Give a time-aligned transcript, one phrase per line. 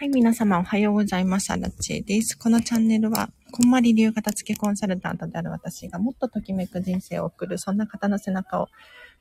[0.00, 1.50] はい、皆様おはようございます。
[1.50, 2.38] アラチェです。
[2.38, 8.68] このチャンネルは、こんまり流片付けコンサルタントである私がもっとときめく人生を送る、そんな方の背中を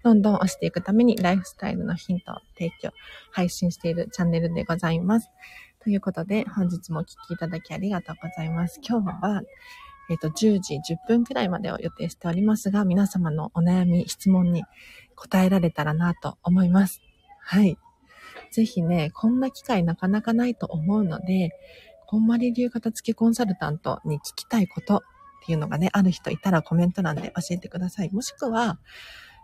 [0.04, 2.92] どんどん押していくために、ライフスタイルのヒントを提供、
[3.32, 5.32] 配信しているチャンネルでございます。
[5.84, 8.80] ということで、本日もお聴きいただきありがとうございます。
[8.88, 9.42] 今日は、
[10.12, 14.64] えっ、ー、と、10時10分くらいまでを予定しておりますが、皆様のお悩み、質問に
[15.16, 17.02] 答えられたらなと思います。
[17.40, 17.80] はい。
[18.52, 21.52] ぜひね、こんな機会なかなかないと思うので、
[22.06, 25.02] こんまり流片付けコンサルタントに聞きたいことっ
[25.46, 28.12] ていうのがね、ある人いたらコメント欄で教えてください。
[28.12, 28.80] もしくは、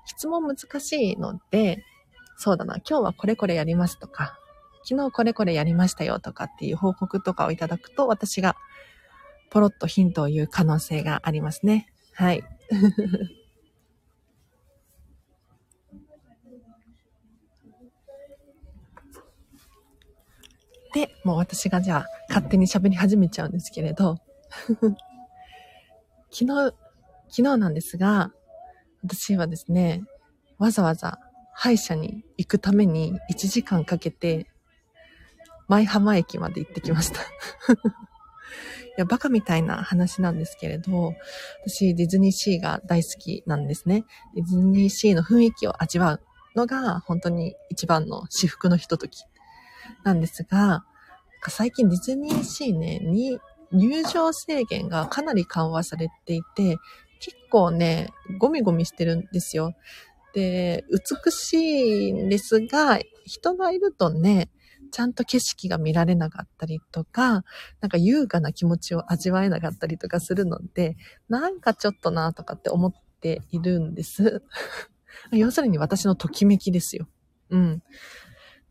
[0.06, 1.84] 質問難しいので、
[2.38, 4.38] そうだな、今日はこれこれやりますとか、
[4.86, 8.56] 昨日これこれやりましたよとかっていう報告とかをいただくと、私が
[9.50, 11.88] ポロッとヒントを言う可能性がありますね。
[12.14, 12.44] はい。
[20.94, 24.18] で、もう私がじゃあ勝手に喋り始めちゃうんですけれど、
[26.32, 26.74] 昨日、
[27.30, 28.32] 昨日なんですが、
[29.04, 30.04] 私はですね、
[30.60, 31.20] わざわざ
[31.54, 34.48] 歯医者に行くために1時間かけて、
[35.68, 37.22] 舞浜駅まで行ってきました。
[38.96, 41.16] いや、バカみたいな話なんですけれど、
[41.66, 44.06] 私ディズニーシーが大好きなんですね。
[44.36, 46.22] ディズニーシーの雰囲気を味わう
[46.56, 49.24] のが本当に一番の至福のひととき
[50.04, 50.86] なんですが、
[51.50, 53.40] 最近ディズニーシーね、に
[53.72, 56.78] 入場制限がかなり緩和されていて、
[57.20, 59.74] 結構ね、ゴミゴミしてるんですよ。
[60.34, 61.54] で、美し
[62.10, 64.50] いんですが、人がいるとね、
[64.92, 67.44] ちゃんと景色が見られなかったりとか、
[67.82, 70.98] なんか優雅な気持ちを味わえなかったりとかするので、
[71.30, 74.44] なんかちょっとなとかって思っているんです。
[75.32, 77.08] 要するに私のときめきですよ。
[77.50, 77.84] うん。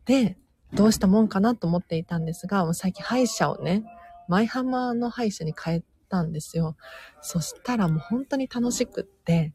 [0.05, 0.37] で、
[0.75, 3.83] どうしたもんかなと思っていたんですが、もう最近歯医者をね、
[4.27, 6.75] 舞浜の歯医者に変えたんですよ。
[7.21, 9.53] そしたらもう本当に楽しくって、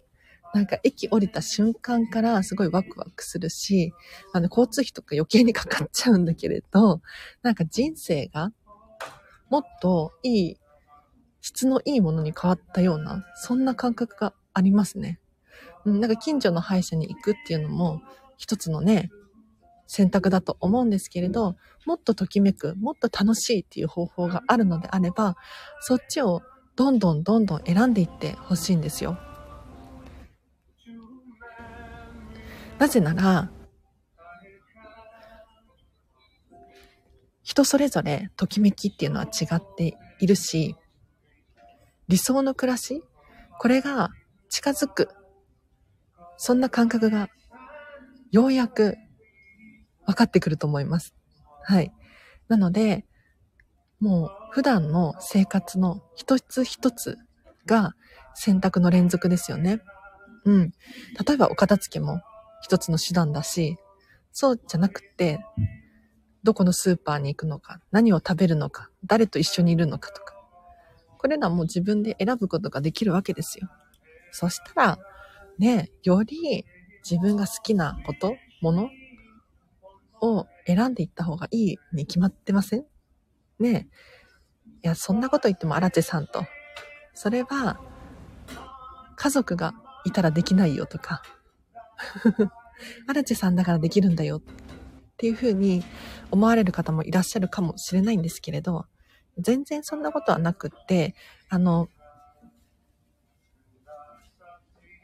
[0.54, 3.92] なんか駅降りた瞬間からすごいワクワクするし、
[4.32, 7.00] あの交通費とか余計にかかっちゃうんだけれど、
[7.42, 8.52] なんか人生が
[9.50, 10.56] もっといい、
[11.40, 15.20] 質のいいものに変わったような、そんな感覚がありますね。
[15.84, 18.02] うん、なんか近所の歯医者に行くっていうのも、
[18.36, 19.10] 一つのね、
[19.88, 21.56] 選択だと思うんですけれど、
[21.86, 25.36] もっとときめく、もっと楽しいっていう方法があるのであれば、
[25.80, 26.42] そっちを
[26.76, 29.18] どんどんどんどん選んでいってほしいんですよ。
[32.78, 33.50] なぜなら、
[37.42, 40.76] 人それぞれときめきっていうのは違っているし、
[42.08, 43.02] 理想の暮らし
[43.58, 44.10] これが
[44.50, 45.08] 近づく。
[46.36, 47.30] そんな感覚が
[48.30, 48.96] ようやく
[50.08, 51.14] 分かってくると思います。
[51.62, 51.92] はい。
[52.48, 53.04] なので、
[54.00, 57.18] もう普段の生活の一つ一つ
[57.66, 57.92] が
[58.34, 59.80] 選択の連続ですよね。
[60.46, 60.72] うん。
[61.26, 62.22] 例えばお片付けも
[62.62, 63.76] 一つの手段だし、
[64.32, 65.40] そうじゃなくて、
[66.42, 70.34] どこのスーパーに行くのか、何を食べるのか、誰と一緒にいるのかとか。
[71.18, 73.68] これらも自分で選ぶことができるわけですよ。
[74.30, 74.98] そしたら、
[75.58, 76.64] ね、より
[77.04, 78.88] 自分が好きなこと、もの
[80.20, 82.84] を選んでいった方がいいに決まってません？
[83.58, 84.78] ねえ。
[84.84, 86.44] いや、そんなこと言っても荒地さんと。
[87.14, 87.80] それは、
[89.16, 89.74] 家族が
[90.04, 91.22] いたらできないよとか、
[93.08, 94.40] 荒地さんだからできるんだよっ
[95.16, 95.82] ていうふうに
[96.30, 98.86] 思われる方もいらっしゃるかもしれないんですけれど、
[99.38, 101.16] 全然そんなことはなくって、
[101.48, 101.88] あの、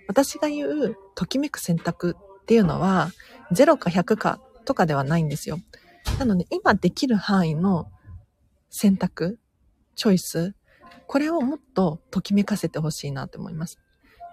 [0.07, 3.11] 私が言うときめく選択っていうのは、
[3.51, 5.61] 0か100かとかではないんですよ。
[6.19, 7.91] なので、今できる範囲の
[8.71, 9.39] 選択、
[9.95, 10.55] チョイス、
[11.07, 13.79] これをもっとときめかせてほしいなと思います。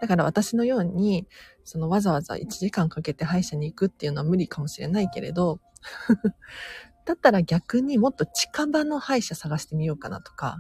[0.02, 1.28] だから私のように、
[1.64, 5.60] そのわざわざ1時間かけて歯医者に行くっていうのは無理かもしれないけれど、
[7.06, 10.60] だったら逆にもっと近場の歯医者探してみようかなとか、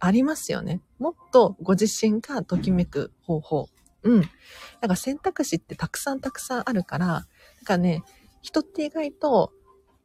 [0.00, 0.80] ありますよね。
[0.98, 3.68] もっとご自身がときめく方法。
[4.02, 4.20] うん。
[4.22, 4.28] だ
[4.82, 7.26] から選択肢ってたくさんたくさんあるから、
[7.68, 8.02] かね、
[8.40, 9.52] 人って意外と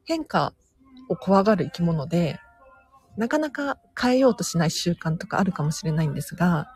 [0.03, 0.53] 変化
[1.07, 2.39] を怖がる生き物で、
[3.17, 6.67] なかなか変えようとしない習慣とかあるかもしれないんですが、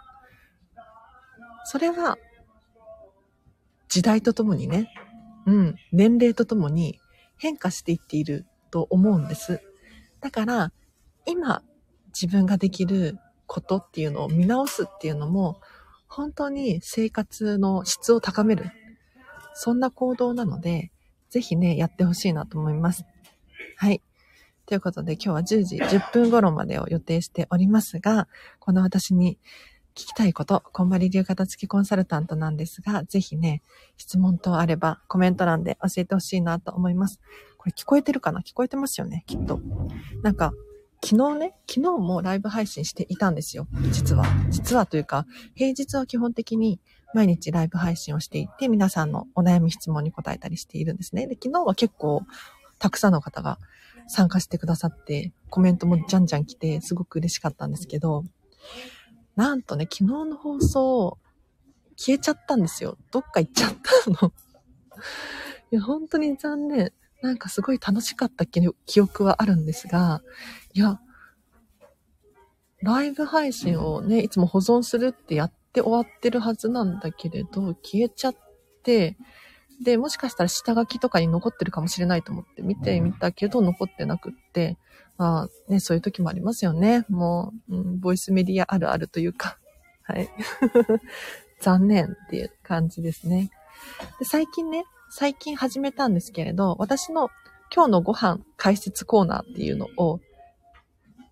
[1.65, 2.17] それは
[3.89, 4.89] 時代とともにね、
[5.45, 6.99] うん、年齢とともに
[7.37, 9.61] 変化していっていると思うんです。
[10.21, 10.71] だから、
[11.25, 11.61] 今
[12.19, 15.59] 自分ができることっていうのを見直すっていうのも、
[16.07, 18.71] 本当に生活の質を高める
[19.59, 20.92] そんな行動なので、
[21.30, 23.06] ぜひね、やってほしいなと思います。
[23.75, 24.01] はい。
[24.65, 28.27] ということで今日は10時10分頃までを予定しておりますが、
[28.59, 29.39] この私に
[29.95, 33.63] 聞きたいこと、こんまり流片付きコンサルタントなんですが、ぜひね、
[33.98, 37.19] 質問等あればコメント欄で教えてほしいなと思います。
[37.57, 38.42] これ聞こえてるかな？
[38.42, 39.24] 聞こえてますよね？
[39.25, 39.59] きっと。
[40.21, 40.54] なんか、
[41.04, 43.68] 昨日ね、昨日もライブ配信していたんですよ。
[43.92, 44.25] 実は。
[44.50, 45.25] 実はというか、
[45.56, 46.80] 平日は基本的に
[47.13, 51.27] 毎日ライブ配信をしていて、皆さんのお悩み質問に答えたりしているんですね。
[51.27, 52.24] で、昨日は結構
[52.80, 53.59] たくさんの方が
[54.07, 58.24] 参加してくださって、コメントもじゃんじゃん来て、すごく嬉しかったんですけど、
[59.36, 61.18] なんとね、昨日の放送、
[61.95, 62.98] 消えちゃったんですよ。
[63.12, 63.71] どっか行っちゃっ
[64.06, 64.31] たの。
[65.71, 66.94] いや、本当に残念。
[67.21, 70.21] なんかすごい楽しかった記憶はあるんですが、
[70.74, 71.00] いや、
[72.81, 78.35] ライブ配信をね、いつも保存するってやって終わってるはずなんだけれど、消えちゃっ
[78.83, 79.15] て、
[79.83, 84.77] で、もしかしたら下書きとかに残ってるかもしれないと思って見てみたけど、残ってなくって、
[85.18, 87.06] まあね、そういう時もありますよね。
[87.09, 89.59] もう、うん、ボイスメディアあるあるというか、
[90.01, 90.29] はい。
[91.62, 93.51] 残念っていう感じですね。
[94.19, 97.30] で、最近ね、最近始めたんですけれど、私の
[97.73, 100.19] 今日のご飯解説コーナーっていうのを、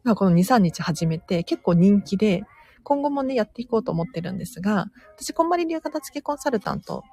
[0.04, 2.44] まこの2、3日始めて結構人気で、
[2.86, 4.86] 今後もね、やっていこうと思ってるんですが、
[5.18, 7.04] 私、こんまり流片付けコンサルタント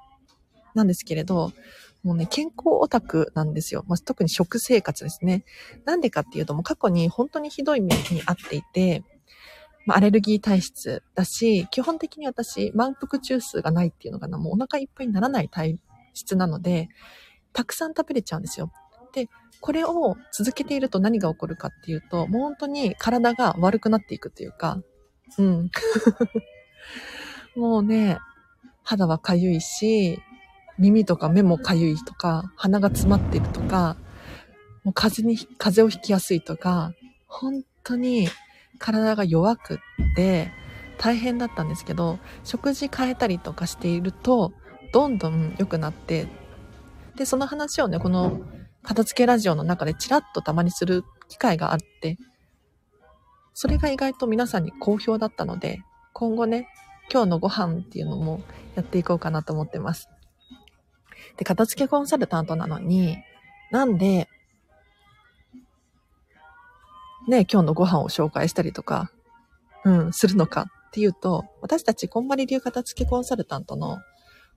[0.75, 1.51] なんですけれど、
[2.03, 3.83] もうね、健康オタクなんですよ。
[3.87, 5.45] まあ、特に食生活ですね。
[5.85, 9.03] なんでかっていうと、もう過去に本当にひどい目に遭っていて、
[9.85, 15.79] まあ、アレルギー体質だし、基本的に私、満腹中枢がないっていうのかな、もうお腹いっぱいにならない体
[16.13, 16.89] 質なので、
[17.51, 18.71] たくさん食べれちゃうんですよ。
[19.13, 19.27] で、
[19.61, 24.81] これを続けていると何が起こるかっていうと、もう本当に体が悪くなっていくっていうか、
[25.37, 25.71] うん。
[27.55, 28.17] もうね、
[28.83, 30.19] 肌はかゆいし、
[30.77, 33.95] 耳とか目もかゆいとか、鼻が詰まってるとか、
[34.83, 36.93] もう風に、風邪をひきやすいとか、
[37.27, 38.27] 本当に
[38.79, 39.77] 体が弱くっ
[40.15, 40.51] て
[40.97, 44.51] 大変だったんですけど、食事変えたりとかしていると、
[44.91, 46.27] どんどん良くなって、
[47.15, 48.41] で、その話をね、この
[48.83, 52.17] 片付けラジオの中でチラッとたまにする機会があって、
[53.53, 55.81] それが意外と皆さんに好評だったので、
[56.13, 56.67] 今後ね、
[57.11, 58.41] 今日のご飯っていうのも
[58.75, 60.09] やっていこうかなと思ってます。
[61.37, 63.17] で、片付けコンサルタントなのに、
[63.71, 64.27] なんで、
[67.27, 69.11] ね、今日のご飯を紹介したりとか、
[69.85, 73.99] うん、するのかっていうと、私たちこんまり流片付けコンサルタントの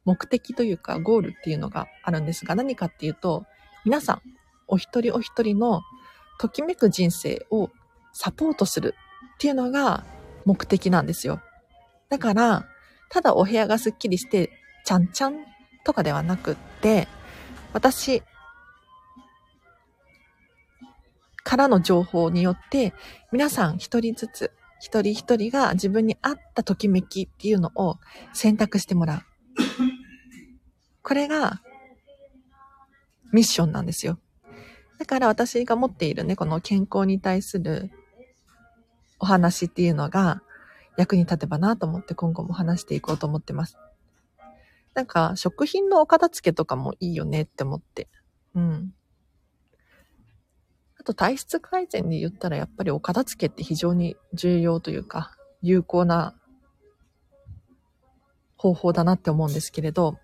[0.05, 3.45] 目的というかゴールっていうのがあるんですが、何かっていうと、
[3.85, 4.23] 皆さん、
[4.69, 5.83] お一人お一人の
[6.39, 7.71] ときめく人生を
[8.19, 8.95] サポートする
[9.35, 10.03] っていうのが
[10.47, 11.43] 目的なんですよ。
[12.09, 12.67] だから、
[13.11, 14.51] ただお部屋がスッキリして、
[14.87, 15.35] ちゃんちゃん
[15.85, 17.09] とかではなくって、
[17.75, 18.23] 私
[21.45, 22.95] からの情報によって、
[23.33, 24.51] 皆さん一人ずつ、
[24.81, 27.99] 一人一人が自分に合ったときめきっていうのを
[28.33, 29.23] 選択してもらう。
[31.03, 31.61] これが
[33.31, 34.19] ミッションなんですよ。
[34.99, 37.91] だから私が持っているね、この健康に対する
[39.19, 40.43] お話っていうのが
[40.97, 43.79] 役に立てばなと思って今後も話していこうと思ってます。
[44.97, 48.09] なんか、食品のお片付けとかもいいよねって思って。
[48.55, 48.95] うん。
[50.99, 56.35] あと、体質改善で言ったら、やっぱりお片付けって非常に重要というか、有効な
[58.57, 60.19] 方法だなって思うんですけれど、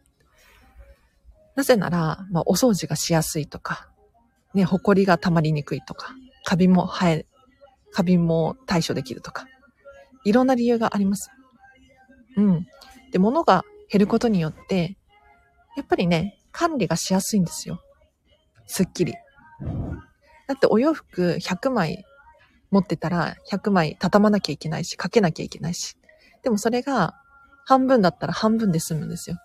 [1.55, 3.91] なぜなら、まあ、お掃除がしやすいとか、
[4.55, 7.27] ね、埃が溜まりにくいとか、カビも生え、
[7.93, 9.47] カビも対処できるとか、
[10.25, 11.31] いろんな理由があります。
[12.37, 12.67] うん。
[13.13, 14.97] で、物が減ることによって、
[15.77, 17.81] やっぱりね、管理がしやすいんですよ。
[18.67, 19.15] すっきり。
[20.49, 22.05] だってお洋服100枚
[22.71, 25.97] 持ってたら100枚畳まなきゃいけないし、かけなきゃいけないし。
[26.43, 27.15] でもそれが
[27.65, 29.37] 半分だったら半分で済むんですよ。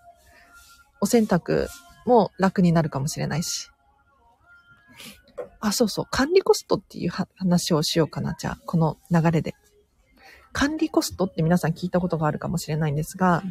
[1.00, 1.68] お洗濯
[2.06, 3.70] も楽になるかもしれないし。
[5.60, 6.06] あ、そうそう。
[6.10, 8.34] 管理コストっていう話をしようかな。
[8.38, 9.54] じゃあ、この流れで。
[10.52, 13.42] 管理コストって皆さん聞いたことがあるかもしれないんですが、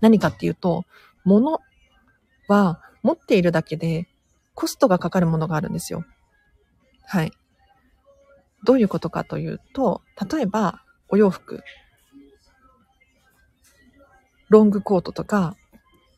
[0.00, 0.84] 何かっていうと、
[1.24, 1.60] 物
[2.48, 4.08] は持っているだけで
[4.54, 6.04] コストがかかるものがあるんですよ。
[7.04, 7.32] はい。
[8.64, 11.62] どういうことかというと、例えばお洋服、
[14.48, 15.56] ロングコートとか、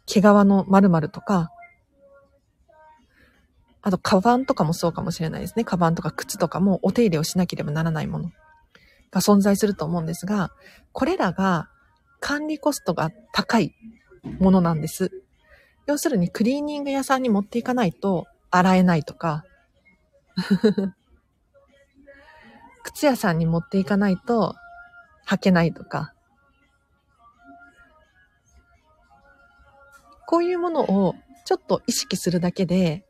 [0.07, 1.51] 毛皮の〇〇とか、
[3.83, 5.65] あと、カバンとかもそうかもしれないですね。
[5.65, 8.31] カバンとか靴とかもお手入れをしなければならないもの
[9.11, 10.53] が存在すると思うんですが、
[10.93, 11.69] これらが
[12.21, 13.75] 管理コストが高い
[14.39, 15.11] ものなんです。
[15.87, 19.45] 要するにクリーニング屋さんに持っていかないと洗えないとか、
[22.85, 24.55] 靴屋さんに持っていかないと
[25.27, 26.15] 履けないとか、
[30.27, 33.05] こういうものをちょっと意識するだけで、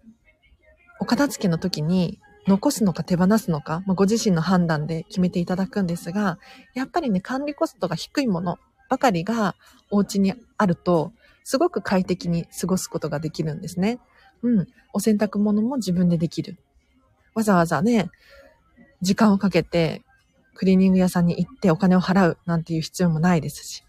[1.03, 6.39] お片付けの時に残すのか手放すのか、まあ、ご自身の判断で決めていただくんですが、
[6.75, 9.57] やっぱりね、管理コストが低いものばかりが
[9.91, 13.99] お家にあると、すごく快適に過ごすことができるんですね。
[14.45, 14.69] うん。
[14.93, 16.57] お洗濯物も自分でできる。
[17.35, 18.09] わざわざね、
[19.01, 20.03] 時間をかけて
[20.55, 23.83] クリーニング屋さんに行ってお金を払うなんていう必要もないですし。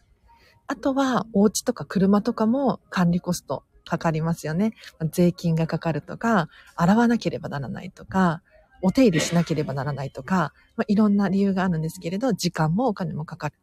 [0.65, 4.73] あとは、お家とか車とかも管理コストかかりますよね。
[5.11, 8.41] 税金がかかるとか、洗わなければならないとか、
[8.81, 13.55] お手入れしなければならないとか、まあ、いろんな理由があるんですけれど、時間もお金もかかる。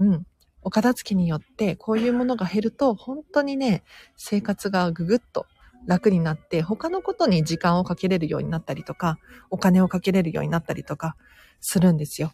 [0.00, 0.26] うん。
[0.62, 3.84] お片付けによってこういうものが減ると、本当にね、
[4.16, 5.46] 生活がぐぐっと
[5.86, 9.18] 楽になって、他のことに時間をかけれるようになったりとか、
[9.50, 11.16] お金をかけれるようになったりとか
[11.60, 12.32] するんですよ。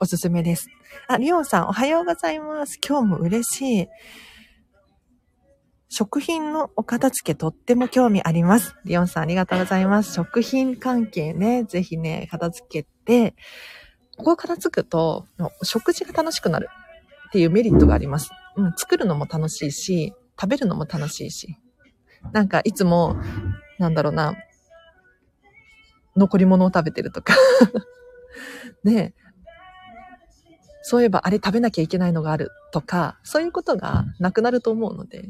[0.00, 0.68] おすすめです。
[1.06, 2.78] あ、リオンさんおはようございます。
[2.86, 3.88] 今日も嬉しい。
[5.88, 8.76] 食品のお片付けとっても興味あります。
[8.84, 10.12] リオンさんありがとうございます。
[10.12, 13.34] 食品関係ね、ぜひね、片付けて、
[14.16, 15.26] ここを片付くと、
[15.62, 16.68] 食事が楽しくなる
[17.28, 18.30] っていうメリットがあります。
[18.56, 21.56] うん、作るのも楽しいし、食べるのも楽しいし。
[22.32, 23.16] なんかいつも、
[23.78, 24.34] なんだろうな、
[26.16, 27.34] 残り物を食べてるとか
[28.82, 29.14] ね
[30.82, 35.28] そういえばあれ食べなきゃいけないのがあるとか、そういうことがなくなると思うので、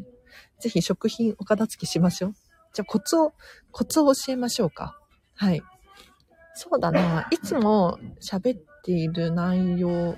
[0.58, 2.34] ぜひ食品お片付けしましょう。
[2.72, 3.32] じゃあコツを、
[3.70, 4.98] コツを教えましょうか。
[5.34, 5.62] はい。
[6.54, 7.28] そうだな。
[7.30, 10.16] いつも喋っている内容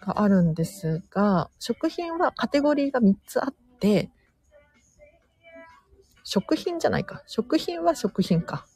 [0.00, 4.10] があるんですが、食品はカテゴリーが3つあって、
[6.22, 7.22] 食品じゃないか。
[7.26, 8.66] 食品は食品か。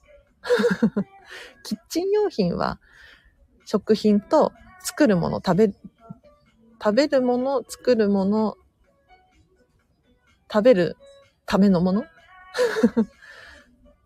[1.65, 2.81] キッチン用品は
[3.65, 5.75] 食品と作るもの、食べ、
[6.83, 8.57] 食べるもの、作るもの、
[10.53, 10.97] 食べる
[11.47, 12.01] ためのもの？
[12.03, 12.05] っ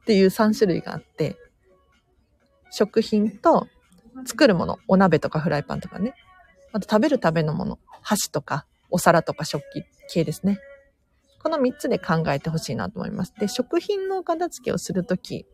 [0.06, 1.36] ていう3種類があって、
[2.70, 3.68] 食品と
[4.26, 6.14] 作るもの、お鍋とかフライパンとかね。
[6.72, 10.58] あと食べるためのもの、箸とかお皿とか食器系ですね。
[11.42, 13.34] この3つで考えてほしいなと思います。
[13.38, 15.46] で、食品のお片付けをするとき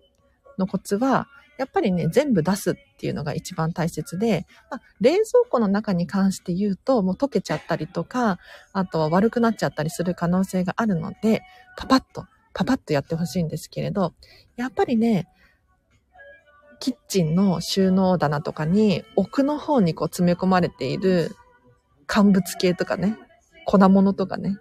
[0.59, 1.26] のコツは、
[1.61, 8.38] やっぱりね、全部出すっていうのが一番大切で、まあ、冷蔵庫の中に関して言うと、もう溶けちゃったりとか、
[8.73, 11.43] あとは悪くなっちゃったりする可能性があるので、
[11.76, 12.25] パパッと、
[12.55, 14.14] パパッとやってほしいんですけれど、
[14.57, 15.29] やっぱりね、
[16.79, 21.37] キッチンの収納棚とかに奥の方にこう詰め込まれている
[22.07, 23.19] 乾物系とかね、
[23.67, 24.57] 粉物とかね、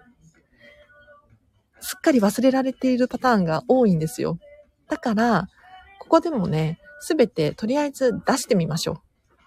[1.80, 4.38] すっかり忘れられているパターンが多いんですよ。
[4.90, 5.48] だから、
[6.00, 9.02] ここでもね、すべてとりあえず出してみましょ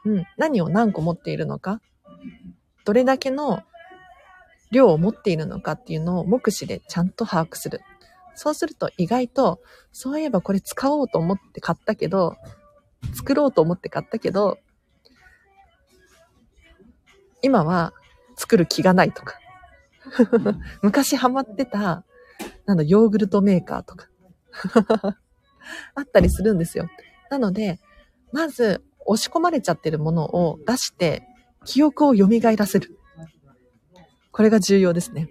[0.04, 0.12] う。
[0.12, 0.24] うん。
[0.36, 1.80] 何を何個持っているのか、
[2.84, 3.62] どれだけの
[4.70, 7.82] 量を持っているのかっていうのを目視でちゃんと把握する。
[8.34, 9.60] そうすると意外と、
[9.92, 12.36] そういえばこれ使おうと思って買ったけど、
[13.14, 14.58] 作ろうと思って買ったけど、
[17.42, 17.92] 今は
[18.36, 19.38] 作る気がないとか。
[20.82, 22.04] 昔ハマってた
[22.66, 24.08] なんだ、ヨーグルトメーカーとか
[25.94, 26.88] あったりするんですよ。
[27.32, 27.80] なので、
[28.30, 31.26] まず、押し込まれちゃってるものを出して、
[31.64, 32.98] 記憶を蘇らせる。
[34.32, 35.30] これが重要ですね。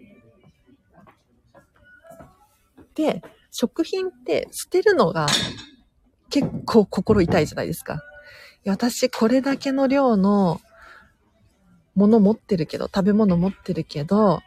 [2.95, 5.27] で、食品って捨てるのが
[6.31, 8.01] 結構心痛いじゃないですか。
[8.65, 10.59] 私これだけの量の
[11.93, 14.41] もの持ってるけど、食べ物持ってるけど、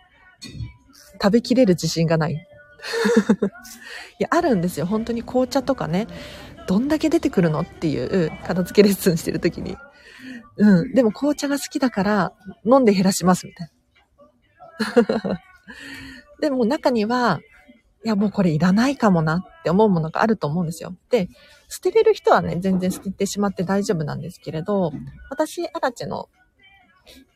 [1.23, 2.33] 食べきれる自信がない。
[4.19, 4.87] いや、あるんですよ。
[4.87, 6.07] 本当に紅茶とかね、
[6.67, 9.77] どんだけ出てくるのっていう片付けレッスンしてる時に。
[10.57, 10.95] うん。
[10.95, 12.33] でも紅茶が好きだから
[12.65, 13.71] 飲んで減らしますみたい
[15.31, 15.41] な。
[16.41, 17.41] でも中には、
[18.05, 20.95] いやもうこれいらないかもなって思うものがあると思うんですよ。
[21.11, 21.29] で、
[21.69, 24.93] 捨てれる人はね、全然捨ててしまって大丈夫なんですけれど、
[25.31, 26.29] 私、アラチの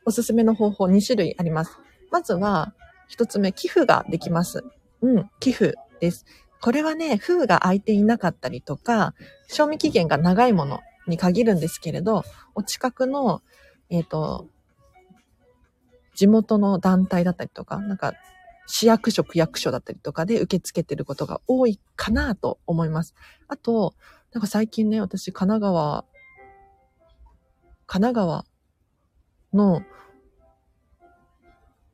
[0.04, 1.78] おすすめの方法2種類あります。
[2.10, 2.74] まずは、
[3.08, 4.62] 一つ目、寄付ができます。
[5.00, 6.26] うん、寄付です。
[6.60, 9.14] これはね、封が開いていなかったりとか、
[9.48, 12.24] 賞味期限が長いものに限るんですけれど、
[12.54, 13.42] お近くの、
[13.90, 14.48] えっ、ー、と、
[16.14, 18.14] 地元の団体だったりとか、なんか、
[18.66, 23.14] 市役所、区役所だったりとかで受け付けてることが多いかなと思います。
[23.48, 23.94] あと、
[24.32, 26.04] なんか最近ね、私、神奈川、
[27.86, 28.44] 神奈川
[29.54, 29.82] の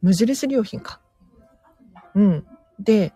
[0.02, 1.00] 無印良品か。
[2.14, 2.46] うん。
[2.80, 3.12] で、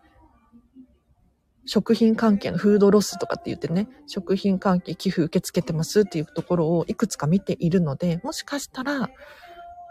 [1.68, 9.10] 食品関係のフードロスとかって言ってね、食品関係寄付受け付けてますっていうところをいくつか見ているので、もしかしたら、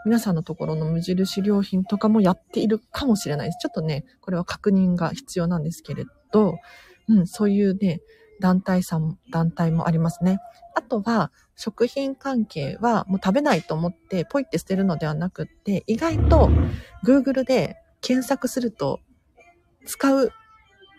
[0.04, 3.58] 皆さんのところの無印良品とかもやっているかもしれないです。
[3.62, 6.58] ちょっとね、これは確認が必要なんですけれど、
[7.08, 8.00] うん、そういうね、
[8.40, 10.40] 団体さん、団体もありますね。
[10.74, 16.50] あとは、食品関係はもう食べないと思ってポイって捨てるのではなくって、意外と
[17.04, 18.98] Google で検索すると
[19.86, 20.32] 使う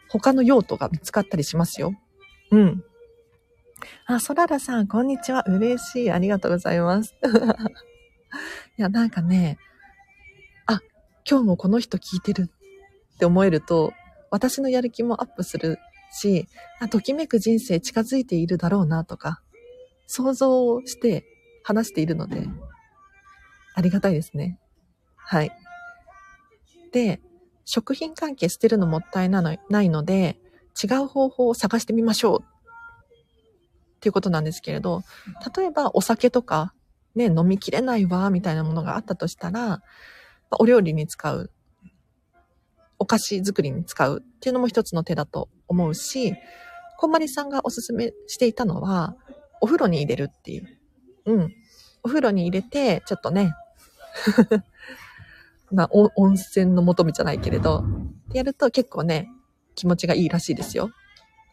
[0.10, 1.94] 他の用途が見つかったりしますよ。
[2.52, 2.84] うん。
[4.06, 5.44] あ、ソララさん、こんにちは。
[5.48, 6.12] 嬉しい。
[6.12, 7.16] ありがとうございます。
[8.78, 9.58] いや、なんかね、
[10.66, 10.82] あ、
[11.30, 12.50] 今日もこの人聞いてる
[13.16, 13.94] って思えると、
[14.32, 15.78] 私のやる気もアップする
[16.12, 16.48] し、
[16.80, 19.42] あ、ときめく人生近づいているだろうなとか、
[20.08, 21.26] 想像して
[21.64, 22.48] 話しているので、
[23.76, 24.60] ありがたいですね。
[25.16, 25.52] はい。
[26.92, 27.22] で、
[27.72, 30.40] 食品関係捨てるのもったいないので、
[30.84, 32.40] 違う方法を探してみましょう。
[32.42, 35.04] っていうことなんですけれど、
[35.56, 36.74] 例えばお酒とか、
[37.14, 39.84] ね、飲みきれないわ、みたいなものがあったとしたら、
[40.58, 41.52] お料理に使う、
[42.98, 46.34] お菓子作りに使うっていうのも一つの手だと思うし、
[46.98, 49.16] こんまりさんがおすすめしていたのは、
[49.62, 50.68] お風呂に入れるっていう。
[51.26, 51.54] うん。
[52.02, 53.54] お風呂に入れて、ちょっとね、
[55.72, 57.84] まあ、温泉の求めじゃないけれど、
[58.34, 59.28] やると結構ね、
[59.76, 60.90] 気持ちがいいらしいですよ。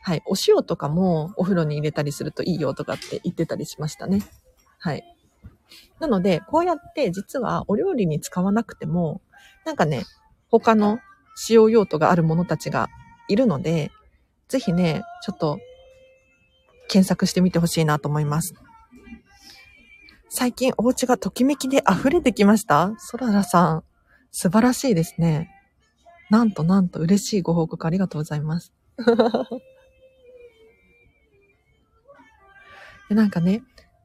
[0.03, 0.23] はい。
[0.27, 4.23] お塩とかもお風呂に入れたりするといいよとかって言ってたりしましたね。
[4.79, 5.05] はい。
[5.99, 9.21] なので、こうやって実はお料理に使わなくても、
[9.65, 10.05] なんかね、
[10.49, 10.99] 他の
[11.35, 12.89] 使用用途があるものたちが
[13.29, 13.91] いるので、
[14.49, 15.59] ぜひね、ちょっと
[16.89, 18.55] 検索してみてほしいなと思います。
[20.29, 22.95] 最近お家がときめきで溢れてきました？
[22.99, 23.85] ソララさん。
[24.39, 25.49] 素晴らしいですね。
[26.29, 28.71] なんとなんと嬉しいご報告ありがとうございます。
[33.09, 33.63] でなんかね、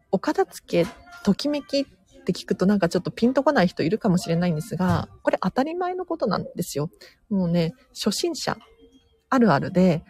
[0.10, 0.90] お片付け、
[1.26, 1.86] ときめきっ
[2.24, 6.90] て聞くとなんかちょっとピンとこない人いるかもしれないんですが、これ当たり前のことなんですよ。
[7.30, 8.58] もうね、初心者
[9.30, 10.06] あるあるで、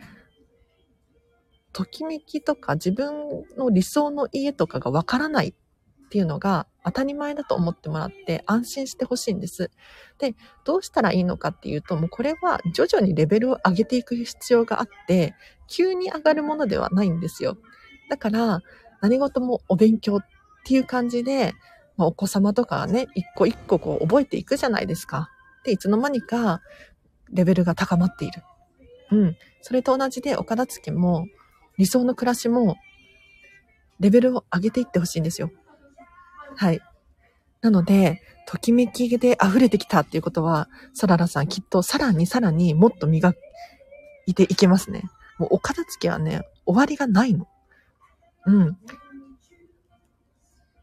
[1.73, 5.53] ときめきとか自分の理想の家とかがわからないっ
[6.09, 9.69] ていうのが当たり前だと思ってもらって安心してほしいんです。
[10.17, 15.35] で、どうしたらいいのかっていうと、もうこれは徐々にレベルを上げていく必要があって、
[15.67, 17.57] 急に上がるものではないんですよ。
[18.09, 18.61] だから、
[19.01, 20.25] 何事もお勉強っ
[20.65, 21.53] ていう感じで、
[21.97, 25.29] まあ、お子様とかね、一個一個こう覚えていくじゃないですか。
[25.63, 26.61] で、いつの間にか
[27.31, 28.43] レベルが高まっている。
[29.11, 29.37] うん。
[29.61, 31.27] それと同じで、お片付けも、
[31.77, 32.77] 理想の暮らしも、
[33.99, 35.51] レベルを上げていってほしいんですよ。
[36.61, 36.81] はい。
[37.61, 43.33] なので、ときめきで溢れてきたっていうことは、ソララさんきっとさらにさらにもっと磨
[44.27, 45.05] いていけますね。
[45.39, 47.47] もうお片付けはね、終わりがないの。
[48.45, 48.67] うん。
[48.67, 48.77] も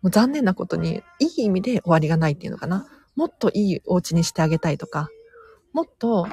[0.02, 2.88] う残念なことに、いい意味で終わりがないっていうのかな。
[3.14, 5.10] もっといいお家にしてあげたいとか、
[5.72, 6.26] もっと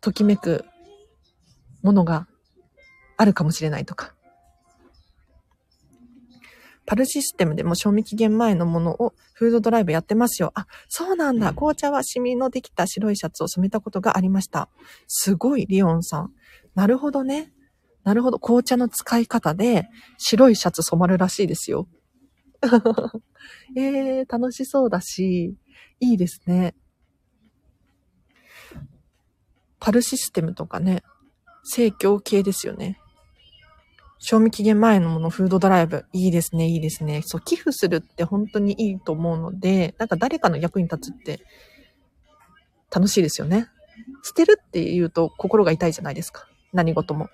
[0.00, 0.64] ときめく
[1.82, 2.26] ものが
[3.18, 4.14] あるかもしれないとか。
[6.84, 10.52] パルシステムでも賞味期限前のものをフードドライブやってますよ。
[10.54, 11.52] あ、そうなんだ。
[11.54, 14.68] 紅茶はシミのできた白いシャツを染めたことがありました。
[15.06, 16.32] すごい、リオンさん。
[16.74, 17.52] なるほどね。
[18.04, 18.38] なるほど。
[18.38, 21.88] 紅茶の使い方で白いシャツ染まるらしいですよ。
[23.76, 25.56] えー、楽しそうだし、
[26.00, 26.74] いいですね。
[29.78, 31.02] パルシステムとかね、
[31.64, 33.01] 生協系ですよね。
[34.24, 36.06] 賞味期限前のもの、フードドライブ。
[36.12, 37.22] いいですね、いいですね。
[37.22, 41.40] そう、寄付するって本当にいいと思うので、なんか誰かの役に立つって
[42.88, 43.66] 楽しいですよね。
[44.22, 46.46] 捨てるって言うと心が痛いじゃないですか。
[46.72, 47.30] 何事も。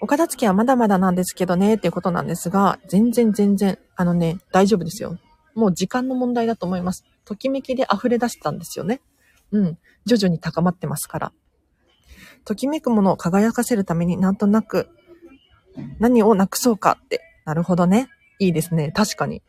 [0.00, 5.18] お片付けはまだまだなんですけどね、っていうことなんですが、全然全然、あのね、大丈夫ですよ。
[5.56, 7.04] もう時間の問題だと思います。
[7.24, 9.00] ときめきで溢れ出したんですよね。
[9.50, 9.78] うん。
[10.06, 11.32] 徐々に高まってますから。
[12.48, 14.88] ときめくものを輝かせるためになんとなく
[15.98, 17.20] 何をなくそうかって。
[17.44, 18.08] なるほどね。
[18.38, 18.90] いいですね。
[18.90, 19.42] 確かに。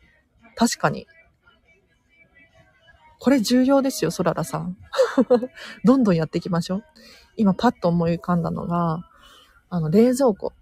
[0.54, 1.06] 確かに。
[3.18, 4.76] これ重要ですよ、ソララさん。
[5.84, 6.84] どんどんやっていきましょう。
[7.38, 9.08] 今パッと思い浮かんだのが、
[9.70, 10.52] あの、冷蔵庫。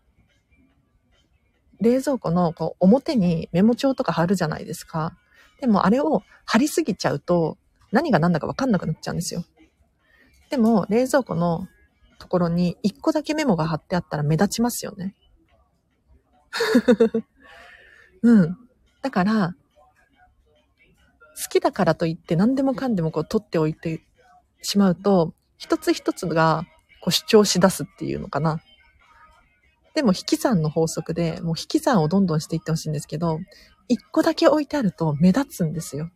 [1.81, 5.17] 冷蔵庫のこう表にメモ帳とか貼るじゃないですか。
[5.61, 7.59] でもあれを貼りすぎちゃうと
[7.91, 9.45] 何が何だかわかんなくなっちゃうんですよ。
[10.51, 11.67] でも冷蔵庫の
[12.19, 15.15] ところに一個だけメモが貼ってあったら目立ちますよね。
[18.23, 18.59] うん。
[19.03, 19.55] だから、
[21.41, 24.03] 好きだからといって何でもかんでもこう取っておいて
[24.63, 26.65] しまうと、一つ一つが
[27.01, 28.61] こう主張し出すっていうのかな。
[29.95, 33.41] でも引き算の法則で、もう引き算をどんどんしていってほしいんですけど、
[33.89, 36.11] 一個だけ置いてあると目立つんですよ。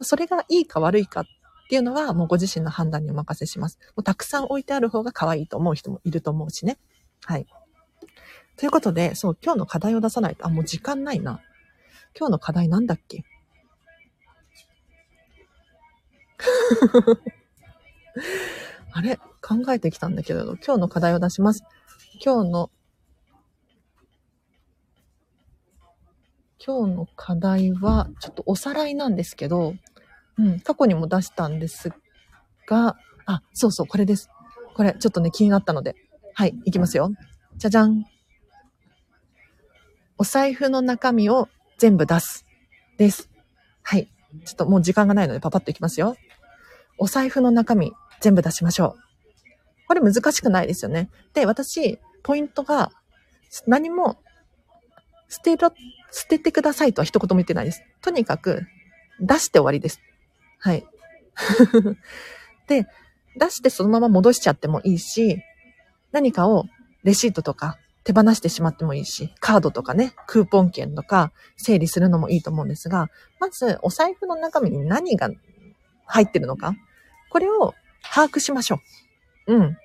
[0.00, 1.24] それがいいか悪いかっ
[1.72, 3.78] っていうのはもうご自身の判断にお任せします。
[3.96, 6.76] もうたくさん置いてある方が可愛いと思う人もいると思うしね。
[7.24, 7.46] はい。
[8.58, 11.40] ということで、そう、今日の課題を出さないと、あ、もう時間ないな。
[12.14, 13.24] 今日の課題なんだっけ？
[18.92, 19.16] あれ？
[19.40, 21.64] 考えてきたんだけれど、今日の課題を出します。
[22.22, 22.70] 今日の、
[26.62, 29.74] 今日の課題は、ちょっとおさらいなんですけど、
[30.38, 31.92] うん、過去にも出したんです
[32.66, 34.28] が、あ、そうそう、これです。
[34.74, 35.96] これ、ちょっとね、気になったので。
[36.34, 37.10] はい、いきますよ。
[37.56, 38.04] じゃじゃん。
[40.16, 42.46] お財布の中身を全部出す。
[42.96, 43.28] です。
[43.82, 44.08] はい。
[44.44, 46.16] ちょっともう時間がないのでパパッといきますよ。
[46.96, 49.02] お財布の中身全部出しましょう。
[49.88, 51.10] これ難しくないですよね。
[51.34, 52.92] で、私、ポイントが
[53.66, 54.16] 何も
[55.28, 55.72] 捨てろ、
[56.10, 57.82] 捨ててくださいとは一言も言ってないです。
[58.00, 58.62] とにかく
[59.20, 60.00] 出して終わりです。
[60.62, 60.86] はい。
[62.68, 62.86] で、
[63.36, 65.42] 出してそのまま戻しちゃってもいいし、
[66.12, 66.66] 何かを
[67.02, 75.30] レシートとか手放してしまってもいいし、カードとかね、クーポン券とか整理するのもいいと思うんですが、まずお財布の中身に何が
[76.06, 76.74] 入ってるのか、
[77.28, 78.78] これを把握しましょ
[79.48, 79.54] う。
[79.54, 79.78] うん。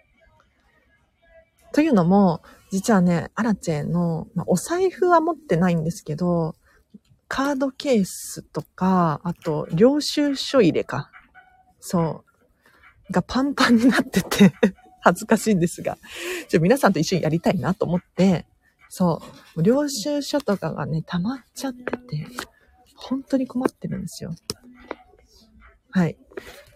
[1.73, 6.55] というのも、実はね、アラチェの、まあ、お財布は持ってないんですけど、
[7.27, 11.11] カードケースとか、あと、領収書入れか。
[11.79, 12.23] そ
[13.09, 13.13] う。
[13.13, 14.53] がパンパンになってて
[15.01, 15.97] 恥ずかしいんですが、
[16.49, 18.45] ちょ皆さんと一緒にやりたいなと思って、
[18.89, 19.21] そ
[19.55, 22.27] う、領収書とかがね、溜まっちゃってて、
[22.95, 24.33] 本当に困ってるんですよ。
[25.91, 26.17] はい。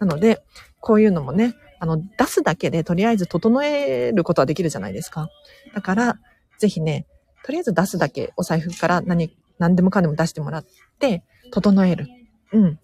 [0.00, 0.42] なので、
[0.80, 5.28] こういうのもね、あの、出すだけでとりあえず整えることはできるじゃないですか。
[5.74, 6.18] だから、
[6.58, 7.06] ぜひね、
[7.44, 10.64] とりあえず出すだけ、お財布から何、何でもかんでも出してもらっ
[10.98, 11.22] て、
[11.52, 12.08] 整える。
[12.52, 12.80] うん。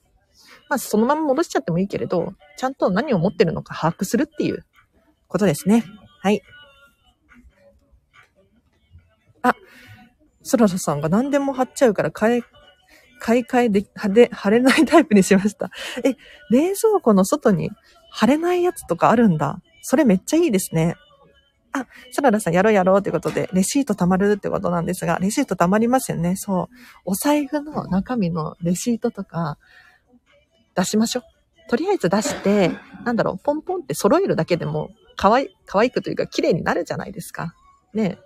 [0.69, 4.65] まあ、そのまま戻しちゃってもいいけれど、ちゃんと何を持ってるのか把握するっていう
[5.27, 5.85] ことですね。
[6.21, 6.41] はい。
[9.43, 9.57] あ、
[10.43, 12.43] ソララさんが何でも貼っちゃうから買い、
[13.19, 15.71] 買い替えで、で、貼れないタイプにしました。
[16.05, 16.15] え、
[16.51, 17.71] 冷蔵庫の外に
[18.11, 19.61] 貼れないやつとかあるんだ。
[19.83, 20.95] それめっちゃいいですね。
[21.73, 26.37] あ、ソララさんやろうやろうってことで、レシート貯まるってことなんですが、レシート貯まりますよね。
[26.37, 26.77] そう。
[27.05, 29.59] お財布の中身のレシートとか、
[30.75, 31.23] 出しましょう。
[31.69, 32.71] とりあえず出して、
[33.05, 37.55] なんだろう、ポンポンって揃えるだけでも可愛い、可愛くというか綺麗になるじゃないですか。
[37.93, 38.19] ね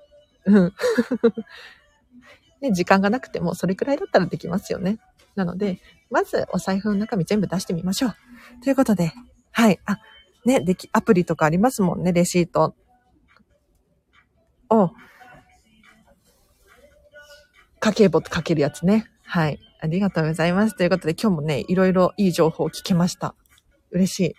[0.45, 0.73] うん。
[2.61, 4.99] ね、時間がなくてもそれくらいだったらできますよね。
[5.35, 8.15] なので、まずお財布の中身全部出してみましょう。
[8.63, 9.13] ということで、
[9.51, 9.81] はい。
[9.87, 9.99] あ、
[10.45, 12.75] ね、でき、アプリとかありますもんね、レシート。
[14.73, 14.93] を、
[17.81, 19.07] 家計簿とかけるやつね。
[19.25, 19.59] はい。
[19.81, 20.77] ありがとうございます。
[20.77, 23.35] ということで今日もね、いろいろいい情報を聞けました。
[23.91, 24.35] 嬉しい。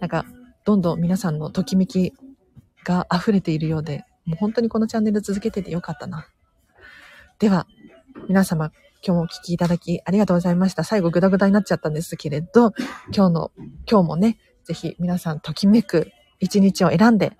[0.00, 0.26] なんか、
[0.64, 2.12] どんどん皆さんのときめき
[2.84, 6.28] が溢れているようで、もう本当にこのチャンネル続けててよかったな。
[7.38, 7.66] では、
[8.28, 8.70] 皆様、
[9.06, 10.84] 今日もお聞きいただきありがとうございました。
[10.84, 12.72] 最後グダグダになっちゃったんですけれど、
[13.14, 13.52] 今日の、
[13.90, 16.10] 今日もね、ぜひ皆さんときめく
[16.40, 17.36] 一日を選んで、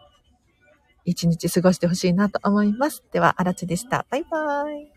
[1.05, 3.03] 一日過ごしてほしいなと思います。
[3.12, 4.07] では、あらちでした。
[4.11, 4.93] バイバイ。